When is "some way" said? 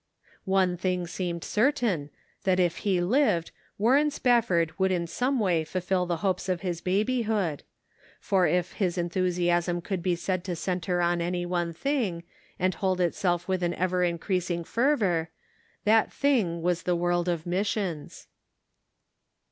5.05-5.63